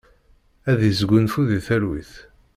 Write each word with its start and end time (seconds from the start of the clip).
Ad 0.71 0.79
isgunfu 0.89 1.41
di 1.49 1.59
talwit. 1.67 2.13